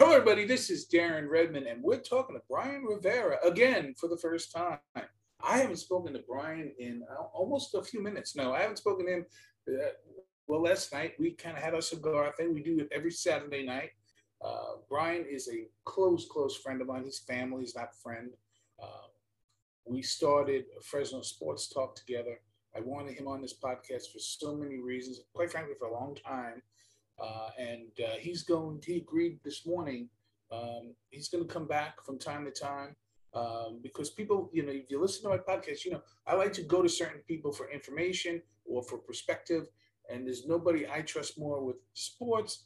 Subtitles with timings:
[0.00, 0.46] Hello, everybody.
[0.46, 4.78] This is Darren Redmond, and we're talking to Brian Rivera again for the first time.
[4.96, 7.02] I haven't spoken to Brian in
[7.34, 8.34] almost a few minutes.
[8.34, 9.26] No, I haven't spoken to him.
[9.68, 9.90] Uh,
[10.46, 12.54] well, last night we kind of had a cigar thing.
[12.54, 13.90] We do it every Saturday night.
[14.42, 17.04] Uh, Brian is a close, close friend of mine.
[17.04, 18.30] His family is not friend.
[18.82, 19.08] Uh,
[19.84, 22.40] we started Fresno Sports Talk together.
[22.74, 26.16] I wanted him on this podcast for so many reasons, quite frankly, for a long
[26.26, 26.62] time.
[27.20, 30.08] Uh, and uh, he's going, he agreed this morning,
[30.52, 32.96] um, he's going to come back from time to time
[33.34, 36.52] um, because people, you know, if you listen to my podcast, you know, I like
[36.54, 39.66] to go to certain people for information or for perspective.
[40.10, 42.64] And there's nobody I trust more with sports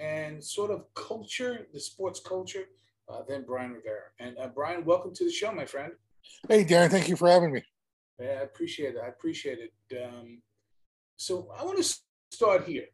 [0.00, 2.64] and sort of culture, the sports culture,
[3.08, 4.08] uh, than Brian Rivera.
[4.18, 5.92] And uh, Brian, welcome to the show, my friend.
[6.48, 7.62] Hey, Darren, thank you for having me.
[8.18, 9.00] Yeah, I appreciate it.
[9.04, 10.02] I appreciate it.
[10.02, 10.40] Um,
[11.16, 11.98] so I want to
[12.30, 12.86] start here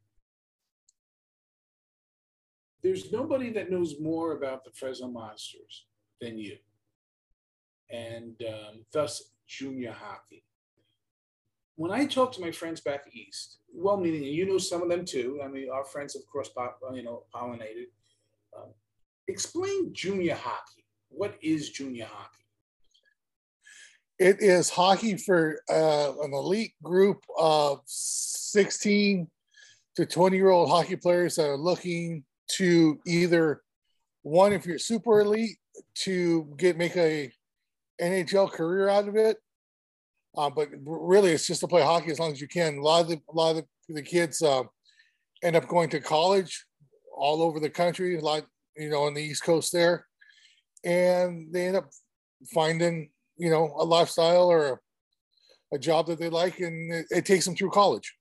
[2.82, 5.86] there's nobody that knows more about the Fresno Monsters
[6.20, 6.56] than you,
[7.91, 10.44] and um, thus junior hockey.
[11.77, 14.89] When I talk to my friends back east, well meaning, and you know some of
[14.89, 15.41] them too.
[15.44, 16.50] I mean, our friends have cross
[16.94, 17.86] you know pollinated.
[18.56, 18.70] Um,
[19.28, 20.84] explain junior hockey.
[21.08, 22.39] What is junior hockey?
[24.19, 29.28] It is hockey for uh, an elite group of 16
[29.96, 32.24] to 20 year old hockey players that are looking
[32.57, 33.62] to either
[34.23, 35.57] one if you're super elite
[35.95, 37.31] to get make a
[38.01, 39.37] NHL career out of it.
[40.37, 42.79] Uh, but really, it's just to play hockey as long as you can.
[42.79, 44.63] A lot of the, a lot of the, the kids uh,
[45.43, 46.65] end up going to college
[47.15, 48.45] all over the country, a lot
[48.77, 50.07] you know on the East Coast there,
[50.85, 51.91] and they end up
[52.55, 54.81] finding you know a lifestyle or
[55.73, 58.15] a, a job that they like, and it, it takes them through college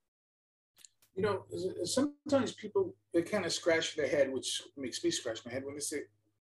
[1.21, 5.51] you know, sometimes people they kind of scratch their head, which makes me scratch my
[5.51, 6.01] head when they say,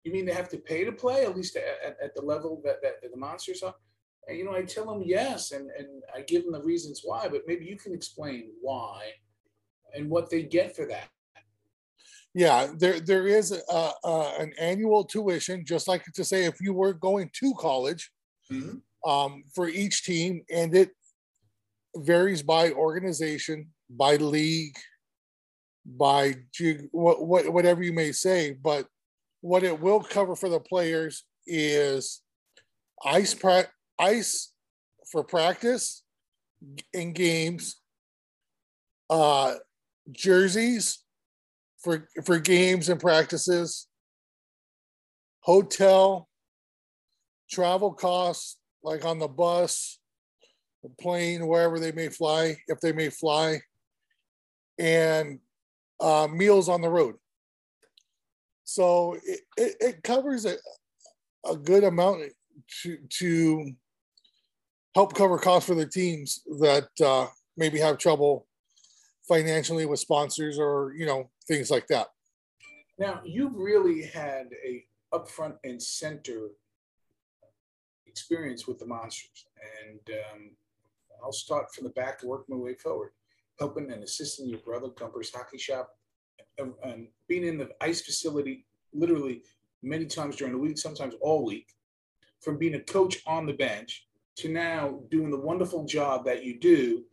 [0.04, 2.82] "You mean they have to pay to play at least at, at the level that,
[2.84, 3.74] that, the monsters are?"
[4.28, 7.28] And you know, I tell them yes, and and I give them the reasons why,
[7.28, 9.12] but maybe you can explain why
[9.96, 11.08] and what they get for that.
[12.36, 16.74] Yeah, there there is a, a, an annual tuition, just like to say if you
[16.74, 18.12] were going to college,
[18.52, 19.10] mm-hmm.
[19.10, 20.92] um, for each team, and it
[21.96, 24.78] varies by organization by league,
[25.86, 26.36] by
[26.92, 28.54] what, what, whatever you may say.
[28.54, 28.88] But
[29.42, 32.22] what it will cover for the players is
[33.04, 34.52] ice pra- ice
[35.12, 36.04] for practice
[36.94, 37.78] in games,
[39.10, 39.56] uh,
[40.12, 41.04] jerseys
[41.82, 43.88] for for games and practices,
[45.42, 46.28] hotel,
[47.50, 50.00] travel costs like on the bus,
[50.84, 53.60] the plane, wherever they may fly, if they may fly,
[54.80, 55.40] and
[56.00, 57.16] uh, meals on the road.
[58.64, 60.56] So it, it, it covers a,
[61.46, 62.22] a good amount
[62.82, 63.72] to, to
[64.96, 68.48] help cover costs for the teams that uh, maybe have trouble
[69.28, 72.08] financially with sponsors or you know things like that.
[72.98, 76.50] Now you've really had a upfront and center
[78.08, 79.46] experience with the monsters,
[79.88, 80.00] and
[80.34, 80.52] um,
[81.24, 83.12] I'll start from the back, to work my way forward
[83.60, 85.90] helping and assisting your brother Gumper's hockey shop
[86.58, 89.42] and, and being in the ice facility literally
[89.84, 91.74] many times during the week, sometimes all week,
[92.42, 96.60] from being a coach on the bench to now doing the wonderful job that you
[96.60, 97.04] do.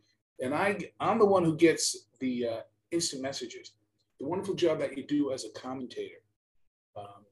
[0.41, 2.59] And I, I'm the one who gets the uh,
[2.91, 3.73] instant messages,
[4.19, 6.21] the wonderful job that you do as a commentator.
[6.97, 7.25] Um,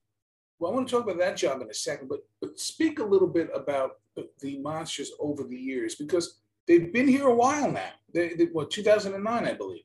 [0.59, 3.03] well, I want to talk about that job in a second, but but speak a
[3.03, 7.72] little bit about the, the monsters over the years because they've been here a while
[7.72, 7.92] now.
[8.16, 9.84] They, they what 2009, I believe.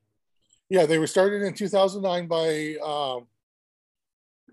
[0.69, 3.27] Yeah, they were started in 2009 by um,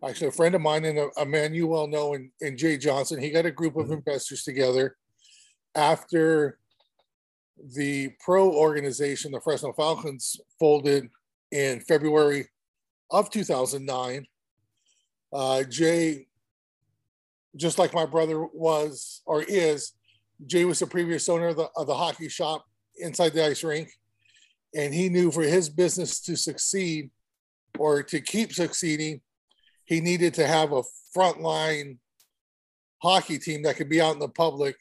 [0.03, 2.77] actually a friend of mine and a, a man you well know, in, in Jay
[2.77, 3.21] Johnson.
[3.21, 3.93] He got a group of mm-hmm.
[3.93, 4.97] investors together
[5.75, 6.57] after
[7.75, 11.09] the pro organization, the Fresno Falcons, folded
[11.51, 12.47] in February
[13.11, 14.25] of 2009.
[15.31, 16.25] Uh, Jay,
[17.55, 19.91] just like my brother was or is,
[20.47, 22.65] Jay was the previous owner of the, of the hockey shop
[22.97, 23.89] inside the ice rink.
[24.75, 27.09] And he knew for his business to succeed
[27.79, 29.21] or to keep succeeding,
[29.85, 30.83] he needed to have a
[31.15, 31.97] frontline
[33.01, 34.75] hockey team that could be out in the public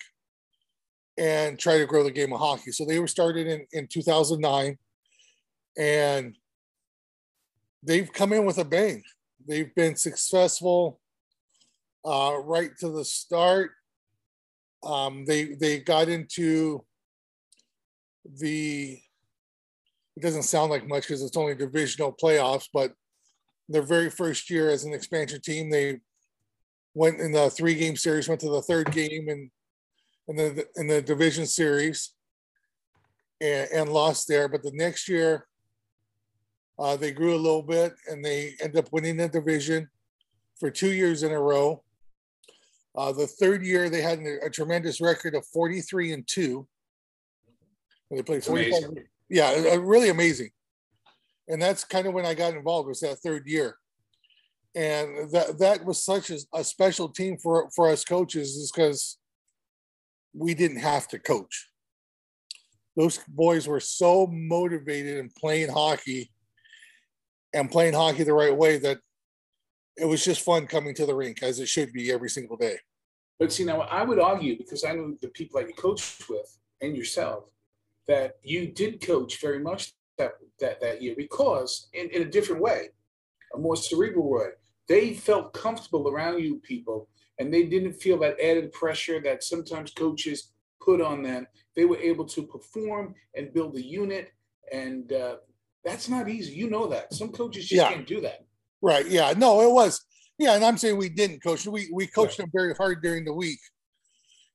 [1.19, 2.73] and try to grow the game of hockey.
[2.73, 4.77] So they were started in, in 2009
[5.79, 6.37] and
[7.83, 9.03] they've come in with a bang.
[9.47, 11.01] They've been successful
[12.05, 13.73] uh, right to the start.
[14.83, 16.85] Um, they they got into
[18.39, 18.99] the.
[20.17, 22.93] It doesn't sound like much because it's only divisional playoffs, but
[23.69, 25.69] their very first year as an expansion team.
[25.69, 26.01] They
[26.95, 29.51] went in the three game series, went to the third game and
[30.29, 32.15] in the in the division series
[33.41, 34.49] and, and lost there.
[34.49, 35.47] But the next year,
[36.79, 39.89] uh, they grew a little bit and they end up winning the division
[40.59, 41.83] for two years in a row.
[42.97, 46.67] Uh, the third year, they had a, a, tremendous record of 43 and two.
[48.11, 49.05] They played 45.
[49.29, 50.51] Yeah, really amazing.
[51.49, 53.77] And that's kind of when I got involved was that third year.
[54.75, 59.19] And that that was such a, a special team for, for us coaches is because
[60.35, 61.71] we didn't have to coach.
[62.97, 66.31] Those boys were so motivated in playing hockey
[67.55, 68.99] and playing hockey the right way that
[69.97, 72.79] it was just fun coming to the rink as it should be every single day.
[73.39, 76.59] But see, now I would argue because I know the people that you coached with
[76.81, 77.45] and yourself
[78.09, 82.63] that you did coach very much that that, that year because in, in a different
[82.63, 82.89] way,
[83.55, 84.49] a more cerebral way.
[84.89, 87.09] They felt comfortable around you people
[87.39, 91.47] and they didn't feel that added pressure that sometimes coaches put on them.
[91.75, 94.33] They were able to perform and build a unit,
[94.73, 95.37] and uh,
[95.85, 96.55] that's not easy.
[96.55, 97.93] You know that some coaches just yeah.
[97.93, 98.47] can't do that.
[98.81, 99.07] Right.
[99.07, 99.35] Yeah.
[99.37, 100.03] No, it was.
[100.39, 101.67] Yeah, and I'm saying we didn't coach.
[101.67, 102.45] We we coached right.
[102.45, 103.59] them very hard during the week.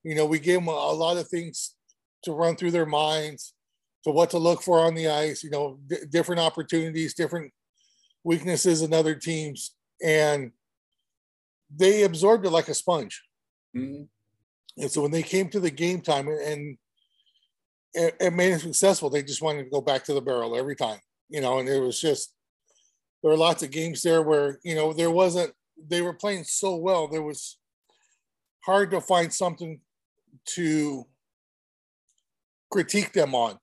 [0.03, 1.75] You know, we gave them a, a, lot of things
[2.23, 3.53] to run through their minds,
[4.03, 5.43] to what to look for on the ice.
[5.43, 7.51] You know, d- different opportunities, different
[8.23, 10.51] weaknesses in other teams, and
[11.75, 13.21] they absorbed it like a sponge.
[13.75, 14.03] Mm-hmm.
[14.77, 16.77] And so when they came to the game time and
[17.93, 20.75] it, it made it successful, they just wanted to go back to the barrel every
[20.75, 22.33] time, you know, and it was just,
[23.21, 25.53] there were lots of games there where, you know, there wasn't,
[25.89, 27.07] they were playing so well.
[27.07, 27.57] There was
[28.65, 29.81] hard to find something
[30.55, 31.05] to
[32.71, 33.57] critique them on.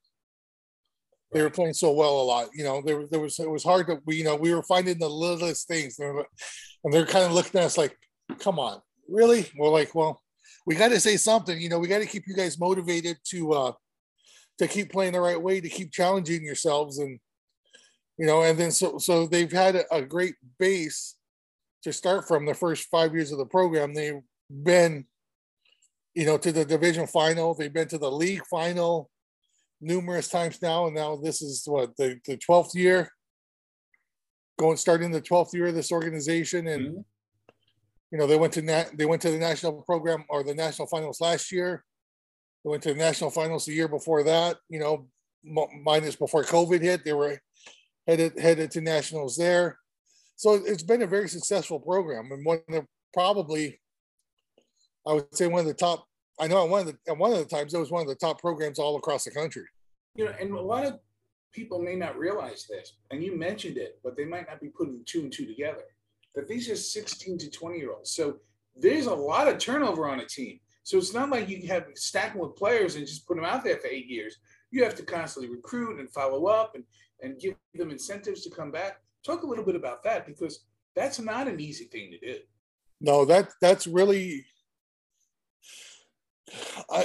[1.31, 2.81] They were playing so well a lot, you know.
[2.83, 5.67] There, there was it was hard to, we, you know, we were finding the littlest
[5.67, 6.23] things, and
[6.91, 7.95] they're kind of looking at us like,
[8.39, 10.21] "Come on, really?" We're like, "Well,
[10.65, 11.59] we got to say something.
[11.59, 13.71] You know, we got to keep you guys motivated to uh,
[14.57, 17.19] to keep playing the right way, to keep challenging yourselves, and
[18.17, 21.15] you know, and then so so they've had a, a great base
[21.83, 23.93] to start from the first five years of the program.
[23.93, 25.05] They've been,
[26.19, 27.53] you know, to the division final.
[27.53, 29.09] They've been to the league final
[29.79, 33.09] numerous times now, and now this is what the the twelfth year.
[34.57, 37.01] Going starting the twelfth year of this organization, and mm-hmm
[38.11, 40.87] you know, they went to nat- they went to the national program or the national
[40.87, 41.83] finals last year.
[42.63, 44.57] They went to the national finals the year before that.
[44.67, 45.07] You know,
[45.43, 47.39] minus before COVID hit, they were
[48.07, 49.77] headed headed to nationals there.
[50.35, 53.79] So it's been a very successful program and one of probably,
[55.05, 56.05] I would say one of the top.
[56.39, 58.07] I know at one of the at one of the times it was one of
[58.07, 59.65] the top programs all across the country.
[60.15, 60.99] You know, and a lot of
[61.53, 65.01] people may not realize this, and you mentioned it, but they might not be putting
[65.05, 65.83] two and two together
[66.35, 68.11] that these are 16 to 20 year olds.
[68.11, 68.37] So
[68.75, 70.59] there's a lot of turnover on a team.
[70.83, 73.77] So it's not like you have stacking with players and just put them out there
[73.77, 74.37] for eight years.
[74.71, 76.83] You have to constantly recruit and follow up and,
[77.21, 79.01] and give them incentives to come back.
[79.25, 80.65] Talk a little bit about that because
[80.95, 82.39] that's not an easy thing to do.
[83.01, 84.45] No, that that's really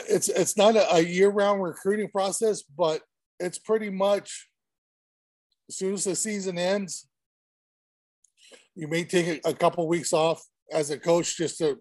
[0.08, 3.02] it's it's not a, a year-round recruiting process, but
[3.40, 4.48] it's pretty much
[5.68, 7.08] as soon as the season ends,
[8.74, 11.78] you may take a, a couple weeks off as a coach just to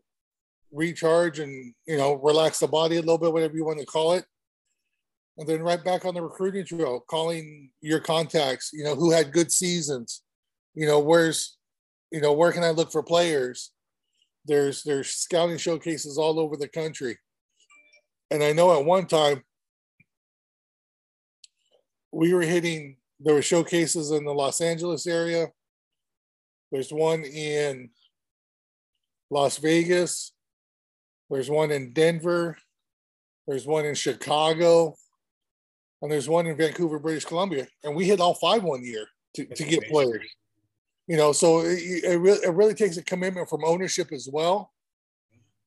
[0.72, 4.14] recharge and you know relax the body a little bit, whatever you want to call
[4.14, 4.26] it.
[5.38, 9.34] And then right back on the recruiting trail, calling your contacts, you know, who had
[9.34, 10.22] good seasons,
[10.76, 11.58] you know, where's,
[12.12, 13.72] you know, where can I look for players?
[14.46, 17.18] There's there's scouting showcases all over the country.
[18.34, 19.44] And I know at one time
[22.12, 25.48] we were hitting there were showcases in the Los Angeles area,
[26.72, 27.92] there's one in
[29.30, 30.34] Las Vegas.
[31.30, 32.58] There's one in Denver.
[33.48, 34.96] There's one in Chicago.
[36.02, 37.68] And there's one in Vancouver, British Columbia.
[37.84, 40.28] And we hit all five one year to, to get players.
[41.08, 44.72] You know, so it, it, really, it really takes a commitment from ownership as well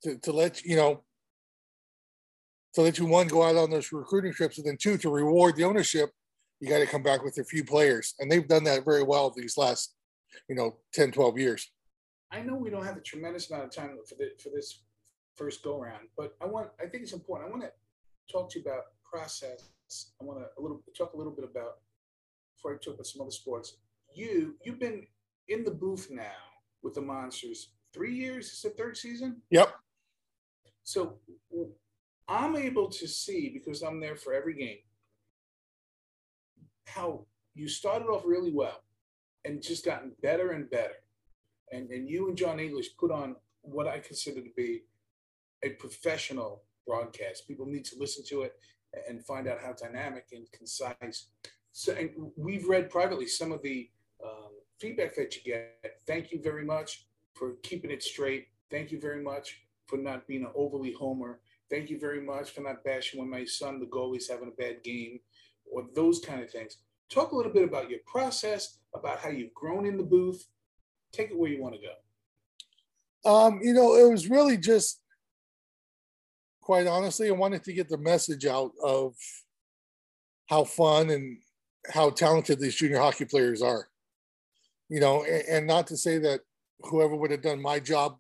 [0.03, 1.05] to, to let, you know,
[2.77, 5.57] to that you one go out on those recruiting trips and then two to reward
[5.57, 6.11] the ownership
[6.61, 8.15] you got to come back with a few players.
[8.19, 9.95] And they've done that very well these last
[10.49, 11.71] you know 10 12 years.
[12.33, 14.83] I know we don't have a tremendous amount of time for, the, for this
[15.37, 17.49] first go around but i want i think it's important.
[17.49, 19.69] I want to talk to you about process.
[20.21, 21.79] I want to a little talk a little bit about
[22.57, 23.77] before i talk about some other sports.
[24.15, 25.07] You you've been
[25.49, 26.43] in the booth now
[26.83, 28.53] with the monsters three years?
[28.53, 29.43] Is the third season?
[29.51, 29.75] Yep.
[30.85, 31.19] So
[32.29, 34.79] i'm able to see because i'm there for every game
[36.87, 38.83] how you started off really well
[39.45, 40.95] and just gotten better and better.
[41.73, 44.83] And and you and John English put on what I consider to be
[45.63, 47.49] a professional broadcast.
[47.49, 48.55] People need to listen to it
[49.09, 51.29] and find out how dynamic and concise.
[51.73, 53.91] So, and we've read privately some of the
[54.25, 56.01] um, feedback that you get.
[56.07, 58.47] Thank you very much for keeping it straight.
[58.71, 61.41] Thank you very much for not being an overly homer.
[61.69, 64.85] Thank you very much for not bashing when my son, the goalie's having a bad
[64.85, 65.21] game,
[65.71, 66.77] or those kind of things.
[67.09, 70.47] Talk a little bit about your process, about how you've grown in the booth.
[71.13, 73.31] Take it where you want to go.
[73.31, 75.01] Um, you know, it was really just,
[76.61, 79.15] quite honestly, I wanted to get the message out of
[80.47, 81.39] how fun and
[81.93, 83.89] how talented these junior hockey players are.
[84.89, 86.41] You know, and, and not to say that
[86.83, 88.19] whoever would have done my job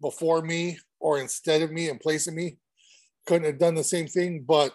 [0.00, 2.58] before me or instead of me and place of me
[3.28, 4.42] couldn't have done the same thing.
[4.46, 4.74] But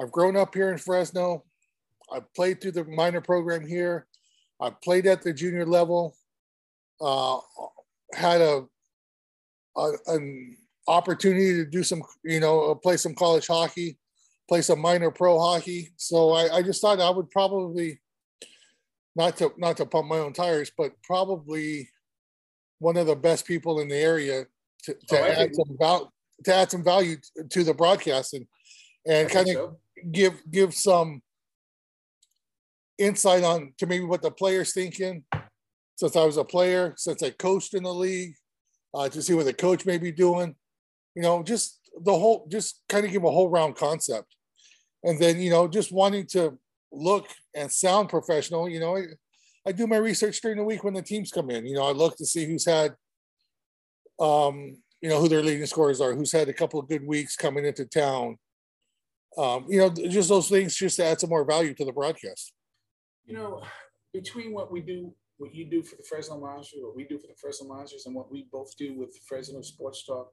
[0.00, 1.44] I've grown up here in Fresno.
[2.12, 4.06] I played through the minor program here.
[4.60, 6.16] I played at the junior level.
[7.00, 7.38] Uh,
[8.12, 8.64] had a,
[9.76, 10.56] a, an
[10.88, 13.98] opportunity to do some, you know, play some college hockey,
[14.48, 15.90] play some minor pro hockey.
[15.96, 18.00] So I, I just thought I would probably
[19.14, 21.88] not to not to pump my own tires, but probably
[22.80, 24.46] one of the best people in the area
[24.84, 25.76] to, to oh, add some
[26.44, 27.16] to add some value
[27.50, 28.46] to the broadcast and
[29.06, 29.78] and kind of so.
[30.10, 31.22] give give some
[32.98, 35.24] insight on to maybe what the players thinking
[36.00, 38.34] since I was a player, since I coached in the league,
[38.94, 40.54] uh, to see what the coach may be doing,
[41.14, 44.34] you know, just the whole, just kind of give a whole round concept.
[45.04, 46.58] And then, you know, just wanting to
[46.90, 49.02] look and sound professional, you know, I,
[49.66, 51.66] I do my research during the week when the teams come in.
[51.66, 52.94] You know, I look to see who's had,
[54.18, 57.36] um, you know, who their leading scorers are, who's had a couple of good weeks
[57.36, 58.36] coming into town.
[59.38, 62.52] Um, you know, just those things just to add some more value to the broadcast.
[63.24, 63.62] You know,
[64.12, 67.28] between what we do, what you do for the Fresno Monsters, what we do for
[67.28, 70.32] the Fresno Monsters, and what we both do with Fresno Sports Talk,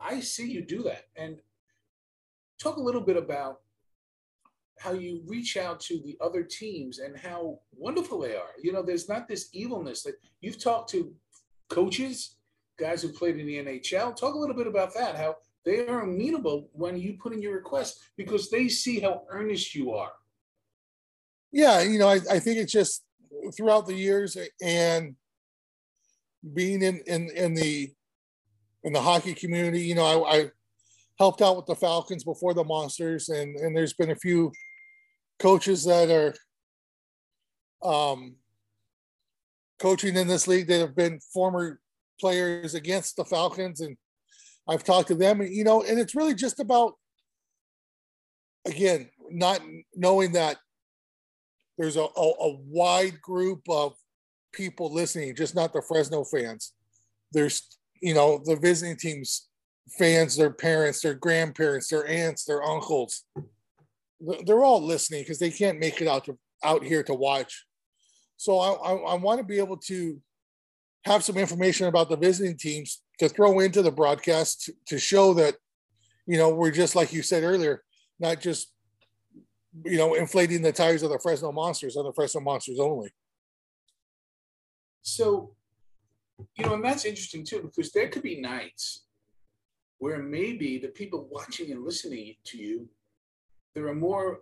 [0.00, 1.04] I see you do that.
[1.16, 1.38] And
[2.60, 3.60] talk a little bit about
[4.78, 8.50] how you reach out to the other teams and how wonderful they are.
[8.62, 11.14] You know, there's not this evilness that you've talked to
[11.68, 12.36] coaches,
[12.78, 14.16] guys who played in the NHL.
[14.16, 17.54] Talk a little bit about that, how they are amenable when you put in your
[17.54, 20.12] request because they see how earnest you are.
[21.52, 23.04] Yeah, you know, I, I think it's just
[23.56, 25.16] throughout the years and
[26.54, 27.92] being in, in, in the
[28.84, 30.50] in the hockey community, you know, I, I
[31.18, 34.52] helped out with the Falcons before the Monsters, and and there's been a few
[35.40, 36.34] coaches that are
[37.82, 38.36] um,
[39.80, 41.80] coaching in this league that have been former
[42.20, 43.96] players against the Falcons, and
[44.68, 46.94] I've talked to them, and you know, and it's really just about
[48.66, 49.60] again not
[49.94, 50.56] knowing that
[51.78, 53.94] there's a, a, a wide group of
[54.52, 56.72] people listening, just not the Fresno fans.
[57.32, 59.48] There's you know the visiting teams
[59.98, 63.24] fans, their parents, their grandparents, their aunts, their uncles
[64.20, 67.66] they're all listening because they can't make it out to out here to watch.
[68.36, 70.20] So I, I, I want to be able to
[71.06, 75.54] have some information about the visiting teams to throw into the broadcast to, show that,
[76.26, 77.82] you know, we're just like you said earlier,
[78.20, 78.72] not just,
[79.84, 83.10] you know, inflating the tires of the Fresno Monsters and the Fresno Monsters only.
[85.02, 85.54] So,
[86.58, 89.04] you know, and that's interesting too, because there could be nights
[89.98, 92.88] where maybe the people watching and listening to you
[93.76, 94.40] there are more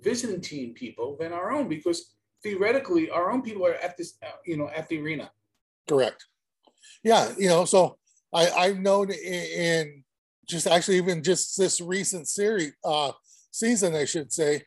[0.00, 4.30] visiting team people than our own because theoretically our own people are at this uh,
[4.46, 5.30] you know at the arena
[5.88, 6.24] correct
[7.04, 7.96] yeah you know so
[8.34, 10.04] i i've known in, in
[10.48, 13.12] just actually even just this recent series uh
[13.50, 14.62] season i should say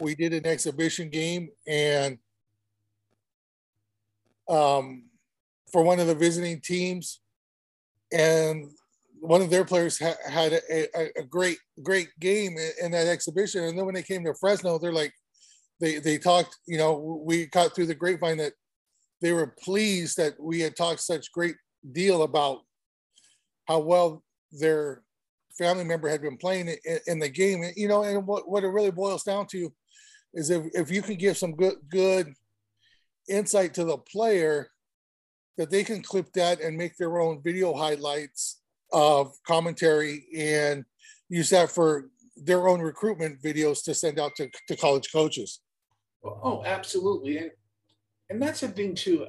[0.00, 2.18] we did an exhibition game and
[4.48, 5.04] um
[5.70, 7.20] for one of the visiting teams
[8.12, 8.66] and
[9.22, 13.64] one of their players ha- had a, a, a, great great game in, that exhibition,
[13.64, 15.14] and then when they came to Fresno, they're like,
[15.80, 16.58] they they talked.
[16.66, 18.52] You know, we got through the grapevine that
[19.22, 21.54] they were pleased that we had talked such great
[21.92, 22.58] deal about
[23.66, 25.02] how well their
[25.56, 26.74] family member had been playing
[27.06, 27.64] in, the game.
[27.76, 29.72] You know, and what, what it really boils down to
[30.34, 32.34] is if, if you can give some good good
[33.28, 34.68] insight to the player
[35.56, 38.60] that they can clip that and make their own video highlights
[38.92, 40.84] of commentary and
[41.28, 45.60] use that for their own recruitment videos to send out to, to college coaches.
[46.24, 47.38] Oh, absolutely.
[47.38, 47.50] And
[48.32, 49.26] and that's the thing too.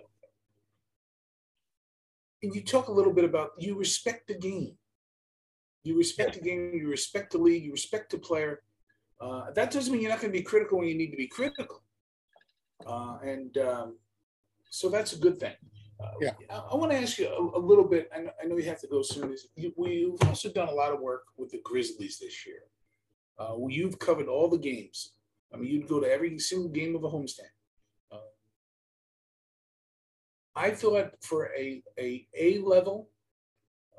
[2.41, 4.77] And you talk a little bit about you respect the game.
[5.83, 8.63] You respect the game, you respect the league, you respect the player.
[9.19, 11.27] Uh, that doesn't mean you're not going to be critical when you need to be
[11.27, 11.83] critical.
[12.85, 13.97] Uh, and um,
[14.69, 15.55] so that's a good thing.
[16.01, 16.35] Uh, Yeah.
[16.49, 18.09] I, I want to ask you a, a little bit.
[18.15, 19.33] I know, I know you have to go soon.
[19.33, 22.63] Is you, we've also done a lot of work with the Grizzlies this year.
[23.37, 25.13] Uh, well, you've covered all the games.
[25.53, 27.52] I mean, you'd go to every single game of a homestand.
[30.55, 33.09] I thought for a a A level,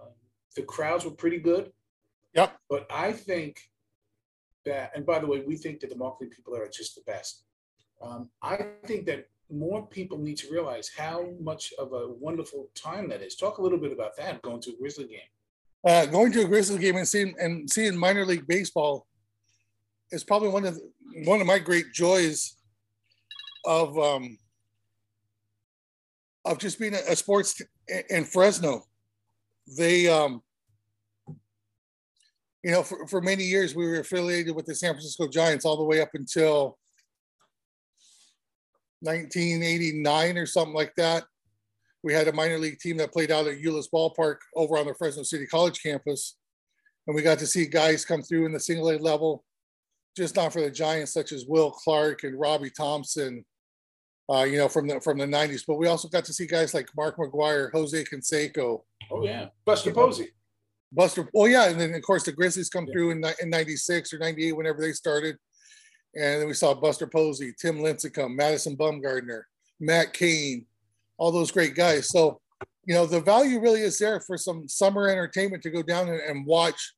[0.00, 0.12] um,
[0.56, 1.73] the crowds were pretty good.
[2.34, 2.56] Yep.
[2.68, 3.61] But I think
[4.64, 7.44] that, and by the way, we think that the marketing people are just the best.
[8.02, 13.08] Um, I think that more people need to realize how much of a wonderful time
[13.11, 13.37] that is.
[13.37, 15.20] Talk a little bit about that going to a Grizzly game.
[15.87, 19.06] Uh, going to a Grizzlies game and seeing and seeing minor league baseball
[20.11, 20.90] is probably one of the,
[21.25, 22.56] one of my great joys
[23.66, 24.38] of um,
[26.44, 27.60] of just being a, sports
[28.10, 28.82] in Fresno.
[29.76, 30.42] They um,
[32.62, 35.76] you know for, for many years we were affiliated with the San Francisco Giants all
[35.76, 36.78] the way up until
[39.00, 41.24] 1989 or something like that.
[42.02, 44.94] We had a minor league team that played out at Euless Ballpark over on the
[44.94, 46.36] Fresno City College campus.
[47.06, 49.44] And we got to see guys come through in the single A level,
[50.16, 53.44] just not for the Giants, such as Will Clark and Robby Thompson,
[54.33, 55.62] uh, you know, from the from the 90s.
[55.66, 59.93] But we also got to see guys like Mark McGwire, Jose Canseco, Oh yeah, Buster
[59.93, 60.28] Posey.
[60.93, 61.28] Buster.
[61.35, 62.93] Oh yeah, and then of course the Grizzlies come Yeah.
[62.93, 65.37] through in in '96 or '98, whenever they started,
[66.14, 69.43] and then we saw Buster Posey, Tim Lincecum, Madison Bumgarner,
[69.81, 70.66] Matt Cain,
[71.19, 72.09] all those great guys.
[72.09, 72.40] So,
[72.87, 76.21] you know, the value really is there for some summer entertainment to go down and,
[76.21, 76.95] and watch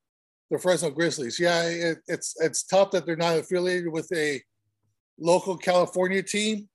[0.51, 1.41] the Fresno Grizzlies.
[1.41, 4.41] Yeah, it, it's it's tough that they're not affiliated with a
[5.19, 6.69] local California team,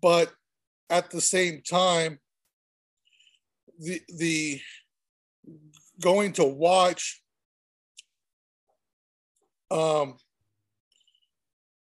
[0.00, 0.32] but
[0.88, 2.18] at the same time,
[3.78, 4.60] the the
[6.00, 7.22] going to watch
[9.70, 10.16] um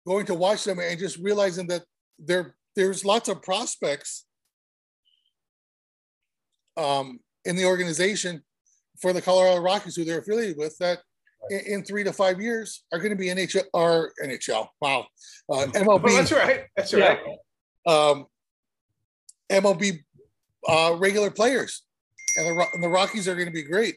[0.06, 1.82] going to watch them and just realizing that
[2.18, 4.26] there there's lots of prospects
[6.76, 8.42] um in the organization
[9.00, 11.00] for the Colorado Rockies who they're affiliated with that
[11.50, 14.68] in, in three to five years are going to be NHL or NHL.
[14.80, 15.06] Wow.
[15.50, 16.64] Uh, MLB Well, that's right.
[16.76, 17.08] That's Yeah.
[17.08, 17.18] right.
[17.86, 18.26] Um,
[19.50, 20.00] MLB
[20.68, 21.82] uh, regular players,
[22.36, 23.96] and the and the Rockies are going to be great.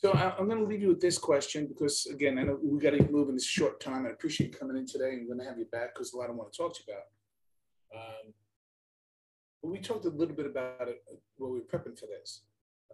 [0.00, 2.90] So I'm going to leave you with this question because again, I know we got
[2.90, 4.06] to move in this short time.
[4.06, 5.10] I appreciate you coming in today.
[5.10, 6.82] And I'm going to have you back because a lot I want to talk to
[6.86, 8.00] you about.
[8.00, 8.32] Um,
[9.62, 11.02] we talked a little bit about it
[11.36, 12.42] while we were prepping for this.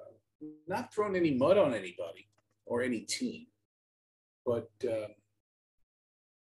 [0.01, 2.27] Uh, not throwing any mud on anybody
[2.64, 3.49] or any team,
[4.47, 5.11] but um,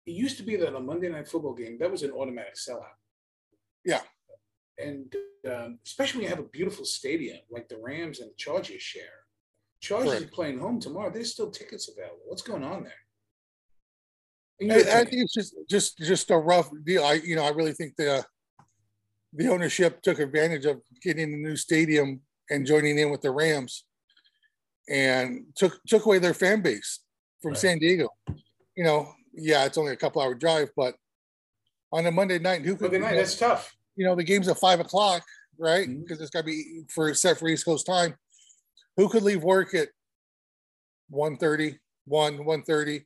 [0.06, 2.98] it used to be that a Monday night football game that was an automatic sellout.
[3.84, 4.02] Yeah.
[4.78, 5.14] And
[5.50, 9.04] um, especially when you have a beautiful stadium like the Rams and the Chargers share.
[9.82, 11.12] Chargers are playing home tomorrow.
[11.12, 12.22] There's still tickets available.
[12.26, 12.94] What's going on there?
[14.72, 17.04] I, I think it's just just just a rough deal.
[17.04, 18.26] I you know I really think the
[19.34, 23.84] the ownership took advantage of getting the new stadium and joining in with the Rams,
[24.90, 27.02] and took took away their fan base
[27.42, 27.60] from Right.
[27.60, 28.10] San Diego.
[28.76, 30.96] You know, yeah, it's only a couple hour drive, but
[31.92, 33.76] on a Monday night, who could Monday night, that's tough.
[33.96, 35.24] you know the game's at five o'clock,
[35.58, 35.88] right?
[35.88, 36.02] Mhm.
[36.02, 38.16] Because it's got to be for set for East Coast time.
[38.98, 39.90] Who could leave work at
[41.12, 43.06] 1.30, 1, 1.30,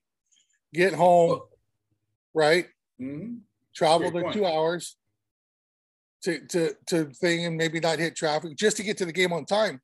[0.73, 1.41] get home,
[2.33, 2.67] right?
[2.99, 3.41] Mhm.
[3.75, 4.97] Travel Great the two hours
[6.23, 9.31] to to to thing and maybe not hit traffic just to get to the game
[9.31, 9.81] on time.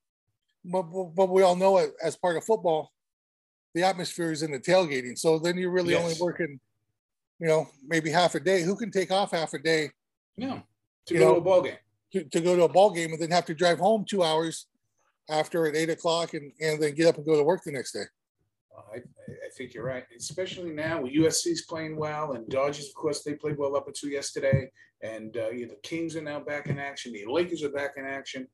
[0.66, 2.92] But but we all know it as part of football,
[3.76, 5.20] the atmosphere is in the tailgating.
[5.20, 6.60] So then you're really only working,
[7.40, 8.64] you know, maybe half a day.
[8.64, 9.92] Who can take off half a day
[10.38, 10.62] Yeah.
[11.08, 11.78] To go know, to a ball game.
[12.14, 14.68] to, to go to a ball game and then have to drive home two hours
[15.30, 17.92] after at eight o'clock and, and then get up and go to work the next
[17.92, 18.06] day.
[18.94, 23.24] I, I think you're right, especially now with USC's playing well and Dodgers, of course,
[23.24, 24.72] they played well up until yesterday.
[25.04, 27.12] And uh, you know, the Kings are now back in action.
[27.12, 28.48] The Lakers are back in action.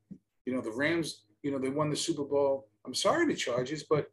[0.46, 2.68] You know, the Rams, you know, they won the Super Bowl.
[2.86, 4.08] I'm sorry, the Chargers, but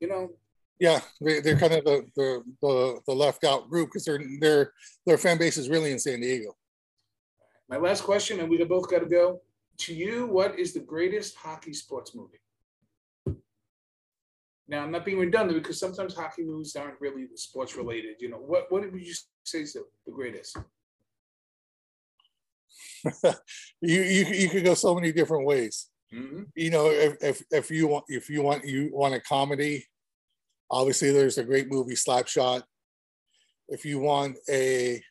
[0.00, 0.30] you know,
[0.78, 4.72] Yeah, they, they're kind of the, the, the, the left out group because their their
[5.06, 6.54] their fan base is really in San Diego.
[7.68, 9.40] my last question, and we both got to go.
[9.80, 12.40] To you, what is the greatest hockey sports movie?
[14.68, 18.16] Now, I'm not being redundant because sometimes hockey movies aren't really sports related.
[18.20, 20.56] You know, what what would you say is the, the greatest?
[23.80, 25.88] You you you could go so many different ways.
[26.12, 29.86] Hmm You know, if if, if you want if you want you want a comedy,
[30.70, 32.62] obviously there's a great movie Slapshot.
[33.68, 35.02] If you want a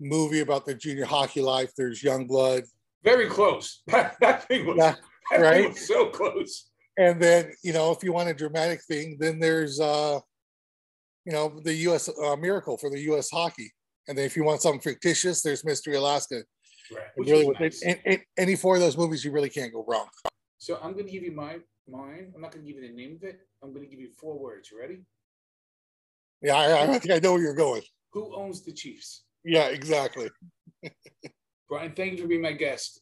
[0.00, 2.64] movie about the junior hockey life, there's Young Blood.
[3.02, 3.82] Very close.
[3.86, 4.94] That, that thing was, Yeah,
[5.30, 5.68] that thing right?
[5.68, 6.70] was so close.
[6.96, 10.20] and then you know if you want a dramatic thing then there's uh
[11.26, 13.72] you know the us uh, miracle for the us hockey
[14.06, 16.44] And then if you want something fictitious, there's Mystery Alaska.
[16.92, 17.04] Right.
[17.16, 17.82] And really, was with nice.
[17.82, 20.08] it, in, in, any four of those movies, you really can't go wrong.
[20.58, 22.32] So I'm gonna give you my mine.
[22.34, 23.40] I'm not gonna give you the name of it.
[23.62, 24.70] I'm gonna give you four words.
[24.70, 25.00] You ready?
[26.42, 27.82] Yeah, I, I think I know where you're going.
[28.12, 29.24] Who owns the Chiefs?
[29.44, 30.28] Yeah, exactly.
[31.68, 33.00] Brian, thank you for being my guest.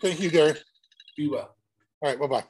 [0.00, 0.58] Thank you, Darren.
[1.16, 1.54] Be well.
[2.02, 2.44] All right, bye bye.